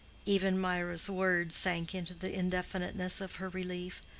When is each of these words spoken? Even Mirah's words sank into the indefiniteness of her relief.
Even 0.25 0.59
Mirah's 0.59 1.07
words 1.11 1.53
sank 1.55 1.93
into 1.93 2.15
the 2.15 2.33
indefiniteness 2.33 3.21
of 3.21 3.35
her 3.35 3.49
relief. 3.49 4.01